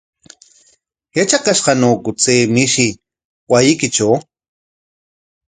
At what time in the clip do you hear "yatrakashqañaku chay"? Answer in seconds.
1.15-2.41